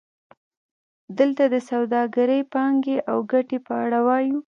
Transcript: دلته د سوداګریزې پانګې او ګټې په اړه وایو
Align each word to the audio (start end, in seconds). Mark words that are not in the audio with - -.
دلته 1.17 1.43
د 1.53 1.55
سوداګریزې 1.69 2.49
پانګې 2.53 2.97
او 3.11 3.17
ګټې 3.31 3.57
په 3.65 3.73
اړه 3.83 3.99
وایو 4.07 4.37